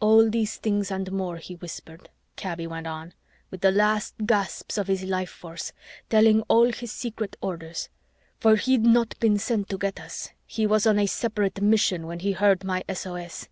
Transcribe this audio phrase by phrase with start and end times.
[0.00, 3.14] "All these things and more he whispered," Kaby went on,
[3.50, 5.72] "with the last gasps of his life force,
[6.10, 7.88] telling all his secret orders
[8.38, 12.18] for he'd not been sent to get us, he was on a separate mission, when
[12.18, 13.48] he heard my SOSs.